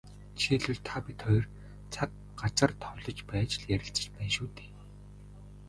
Жишээлбэл, 0.39 0.79
та 0.87 0.95
бид 1.05 1.19
хоёр 1.27 1.45
цаг, 1.93 2.09
газар 2.41 2.71
товлож 2.83 3.17
байж 3.29 3.51
л 3.61 3.65
ярилцаж 3.75 4.05
байна 4.15 4.31
шүү 4.35 4.47
дээ. 4.57 4.69